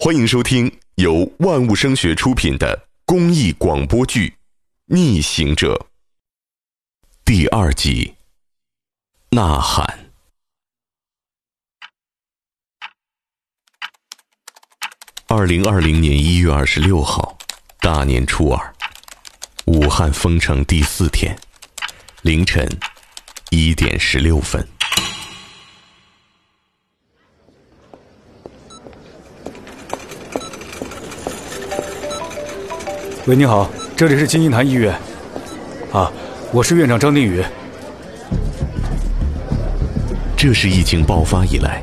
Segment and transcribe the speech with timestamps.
[0.00, 4.28] 欢迎收听由万物声学出品的公益广播剧
[4.84, 5.74] 《逆行者》
[7.24, 8.14] 第二集
[9.36, 10.08] 《呐喊》。
[15.26, 17.36] 二零二零年一月二十六号，
[17.80, 18.74] 大年初二，
[19.66, 21.36] 武汉封城第四天，
[22.22, 22.64] 凌晨
[23.50, 24.64] 一点十六分。
[33.28, 34.90] 喂，你好，这里是金银潭医院。
[35.92, 36.10] 啊，
[36.50, 37.44] 我是院长张定宇。
[40.34, 41.82] 这是疫情爆发以来，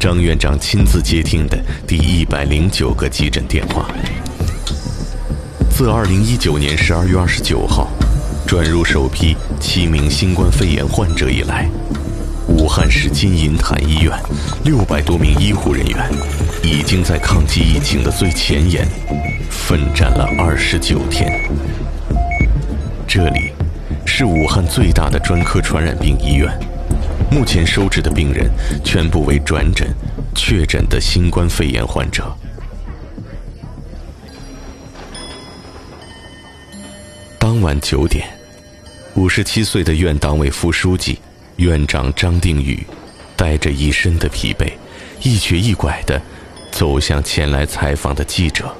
[0.00, 3.90] 张院长亲自接听的第一百零九个急诊电话。
[5.68, 7.88] 自二零一九年十二月二十九号
[8.46, 11.68] 转入首批七名新冠肺炎患者以来，
[12.48, 14.10] 武汉市金银潭医院
[14.64, 16.10] 六百多名医护人员
[16.62, 18.88] 已经在抗击疫情的最前沿
[19.50, 21.40] 奋战了二十九天。
[23.06, 23.52] 这里
[24.04, 26.50] 是武汉最大的专科传染病医院，
[27.30, 28.50] 目前收治的病人
[28.84, 29.88] 全部为转诊
[30.34, 32.36] 确诊的新冠肺炎患者。
[37.38, 38.28] 当晚九点，
[39.14, 41.18] 五十七岁的院党委副书记、
[41.56, 42.84] 院长张定宇，
[43.36, 44.72] 带着一身的疲惫，
[45.22, 46.20] 一瘸一拐地
[46.72, 48.74] 走向前来采访的记者。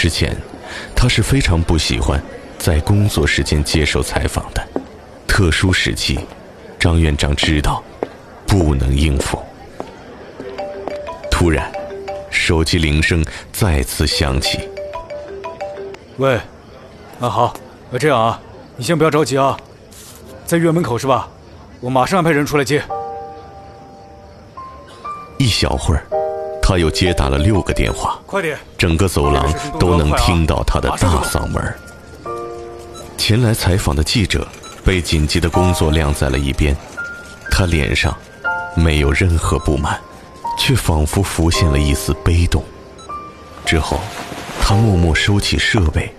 [0.00, 0.34] 之前，
[0.96, 2.18] 他是非常不喜欢
[2.58, 4.66] 在工作时间接受采访的。
[5.26, 6.18] 特殊时期，
[6.78, 7.84] 张院长知道
[8.46, 9.38] 不能应付。
[11.30, 11.70] 突然，
[12.30, 14.70] 手机铃声再次响起。
[16.16, 16.36] 喂，
[17.20, 17.54] 啊好，
[17.90, 18.40] 那这样啊，
[18.76, 19.54] 你先不要着急啊，
[20.46, 21.28] 在院门口是吧？
[21.78, 22.82] 我马上安排人出来接。
[25.36, 26.06] 一小会儿，
[26.70, 28.56] 他又接打了六个电话，快点！
[28.78, 31.60] 整个走廊都能听到他的大嗓门。
[33.18, 34.46] 前来采访的记者
[34.84, 36.76] 被紧急的工作晾在了一边，
[37.50, 38.16] 他脸上
[38.76, 40.00] 没有任何不满，
[40.56, 42.62] 却仿佛浮现了一丝悲动。
[43.66, 43.98] 之后，
[44.60, 46.14] 他默默收起设备，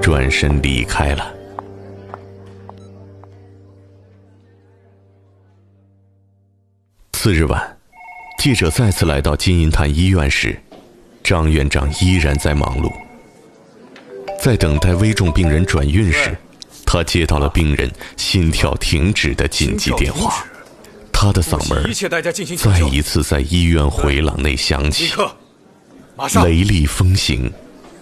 [0.00, 1.34] 转身离开了。
[7.12, 7.76] 次日晚，
[8.44, 10.54] 记者再次来到金银潭医院时，
[11.22, 12.92] 张院长依然在忙碌。
[14.38, 16.36] 在等待危重病人转运时，
[16.84, 20.44] 他接到了病人心跳停止的紧急电话，
[21.10, 21.90] 他的嗓门。
[22.58, 25.10] 再一次在医院回廊内响起。
[26.44, 27.50] 雷厉风行，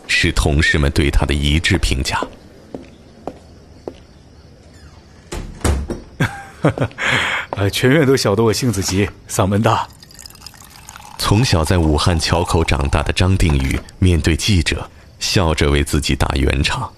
[0.09, 2.21] 是同事们对他的一致评价。
[7.51, 9.87] 呃，全院都晓得我性子急，嗓门大。
[11.23, 14.91] 从小在武汉桥口长大的张定宇，面对记者，
[15.21, 16.93] 笑着为自己打圆场。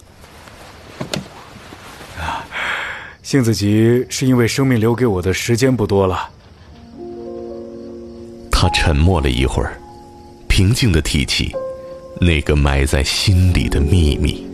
[3.23, 6.31] 性子急是因为生命留给我的时间不多了。
[8.51, 9.79] 他沉默了一会儿，
[10.49, 11.55] 平静的提起
[12.19, 14.47] 那个埋在心里的秘密。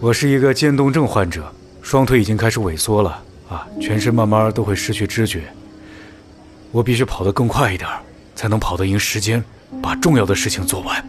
[0.00, 5.44] 我是一个渐冻症患者，双腿已经开始萎缩了啊，全身慢慢都会失去知觉。
[6.72, 7.88] 我必须跑得更快一点，
[8.38, 9.42] 才能跑得赢时间，
[9.82, 11.04] 把重要的事情做完。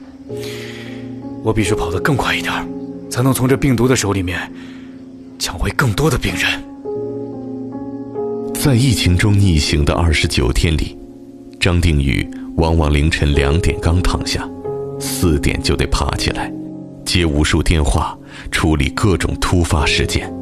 [1.44, 2.52] 我必须跑得更快一点，
[3.08, 4.52] 才能从这病毒的手里面
[5.38, 6.60] 抢回更多的病人。
[8.56, 10.98] 在疫情中逆行的二十九天里，
[11.60, 14.50] 张定宇往往凌晨两点刚躺下，
[15.00, 16.52] 四点就得爬起来，
[17.06, 18.18] 接无数电话，
[18.50, 20.34] 处理各种突发事件。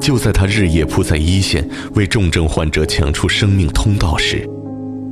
[0.00, 1.64] 就在他日夜扑在一线，
[1.94, 4.44] 为重症患者抢出生命通道时，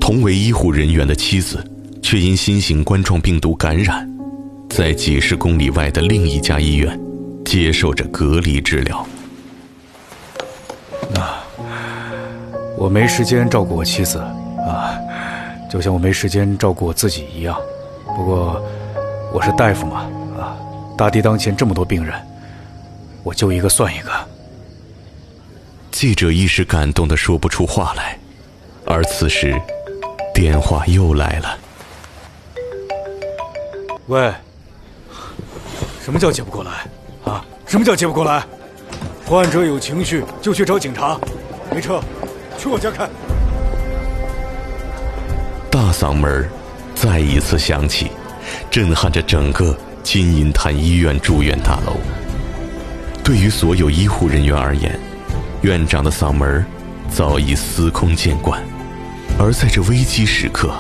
[0.09, 1.63] 同为医护人员的妻子，
[2.03, 4.09] 却因新型冠状病毒感染，
[4.71, 6.99] 在几十公里外的另一家医院
[7.45, 9.07] 接受着隔离治疗。
[12.79, 14.99] 我没时间照顾我妻子啊，
[15.71, 17.55] 就像我没时间照顾我自己一样。
[18.07, 18.65] 不过，
[19.31, 20.57] 我是大夫嘛，啊，
[20.97, 22.15] 大敌当前这么多病人，
[23.23, 24.11] 我救一个算一个。
[25.91, 28.19] 记者一时感动的说不出话来，
[28.87, 29.61] 而此时，
[30.41, 31.59] 电话又来了。
[34.07, 34.33] 喂，
[36.01, 36.71] 什么叫接不过来？
[37.25, 38.45] 啊，什么叫接不过来？
[39.27, 41.19] 患者有情绪就去找警察，
[41.75, 42.01] 没车，
[42.57, 43.11] 去我家看。
[45.73, 46.49] 大嗓门儿
[46.95, 48.13] 再一次响起，
[48.71, 51.97] 震撼着整个金银潭医院住院大楼。
[53.25, 54.97] 对于所有医护人员而言，
[55.63, 56.65] 院长的嗓门儿
[57.11, 58.63] 早已司空见惯，
[59.37, 60.73] 而在这危机时刻，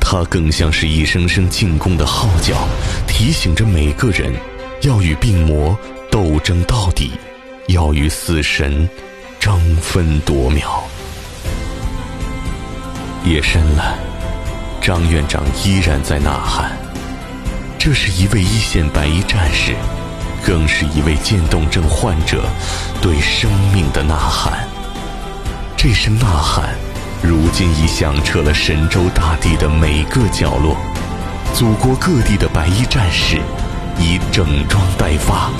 [0.00, 2.66] 他更像是一声声进攻的号角，
[3.06, 4.32] 提醒着每个人
[4.82, 5.78] 要与病魔
[6.10, 7.12] 斗争到底，
[7.68, 8.88] 要与死神
[9.38, 10.82] 争分夺秒。
[13.24, 13.98] 夜深了，
[14.80, 16.70] 张院长依然在呐喊。
[17.78, 19.74] 这是一位一线白衣战士，
[20.44, 22.44] 更是一位渐冻症患者
[23.02, 24.68] 对生命的呐喊。
[25.76, 26.74] 这声呐喊，
[27.22, 30.76] 如今已响彻了神州大地的每个角落。
[31.52, 33.38] 祖国各地的白衣战士
[33.98, 35.50] 已整装待发，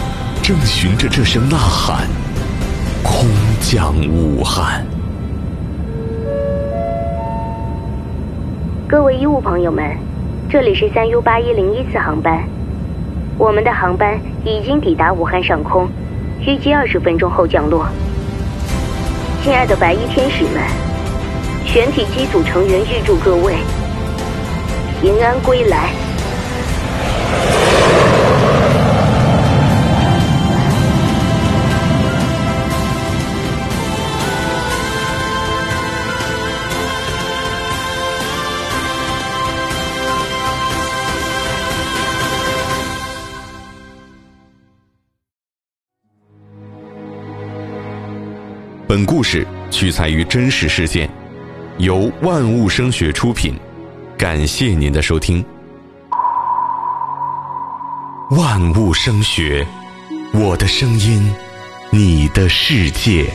[0.42, 2.06] 正循着这声呐喊，
[3.02, 3.26] 空
[3.60, 4.84] 降武汉。
[8.86, 9.96] 各位医务朋友们，
[10.50, 12.46] 这里是三 U 八一零一次航班，
[13.38, 15.88] 我们的航班已经抵达武汉上空，
[16.46, 17.88] 预计二十分钟后降落。
[19.42, 20.62] 亲爱的白衣天使们，
[21.66, 23.56] 全体机组成员预祝各位
[25.00, 25.92] 平安归来。
[48.88, 51.10] 本故事取材于真实事件，
[51.78, 53.54] 由万物声学出品，
[54.16, 55.44] 感谢您的收听。
[58.30, 59.66] 万物声学，
[60.32, 61.30] 我的声音，
[61.90, 63.30] 你的世界。